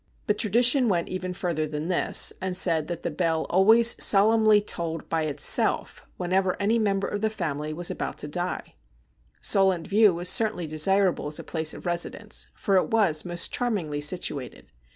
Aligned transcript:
But 0.25 0.39
tradition 0.39 0.89
went 0.89 1.09
even 1.09 1.31
further 1.31 1.67
than 1.67 1.87
this, 1.87 2.33
and 2.41 2.57
said 2.57 2.87
that 2.87 3.03
the 3.03 3.11
bell 3.11 3.43
always 3.51 3.95
solemnly 4.03 4.59
tolled 4.59 5.07
by 5.09 5.25
itself 5.25 6.07
whenever 6.17 6.59
any 6.59 6.79
member 6.79 7.07
of 7.07 7.21
the 7.21 7.29
family 7.29 7.71
was 7.71 7.91
about 7.91 8.17
to 8.17 8.27
die. 8.27 8.73
Solent 9.41 9.85
View 9.85 10.11
was 10.11 10.27
certainly 10.27 10.65
desirable 10.65 11.27
as 11.27 11.37
a 11.37 11.43
place 11.43 11.75
of 11.75 11.85
residence, 11.85 12.47
for 12.55 12.77
it 12.77 12.87
was 12.89 13.25
most 13.25 13.51
charmingly 13.53 14.01
situated. 14.01 14.71